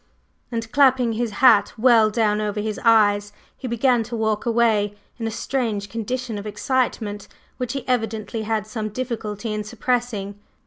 [0.51, 5.27] And clapping his hat well down over his eyes, he began to walk away in
[5.27, 7.27] a strange condition of excitement,
[7.57, 10.39] which he evidently had some difficulty in suppressing.